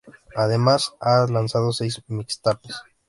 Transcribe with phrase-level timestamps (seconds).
[0.35, 2.75] Además, ha lanzado seis "mixtapes".